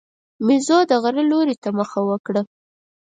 [0.45, 2.41] مېزو د غره لوري ته مخه وکړه.